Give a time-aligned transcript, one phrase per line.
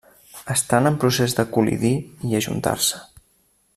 [0.53, 1.93] Estan en el procés de col·lidir
[2.31, 3.03] i ajuntar-se.